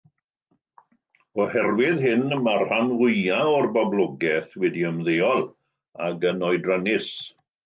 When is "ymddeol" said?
4.93-5.47